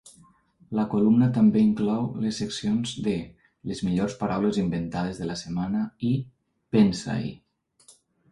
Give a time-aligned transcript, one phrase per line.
[0.77, 3.13] La columna també inclou les seccions de
[3.71, 6.17] "Les millors paraules inventades de la setmana" i
[6.77, 7.31] "Pensa-hi".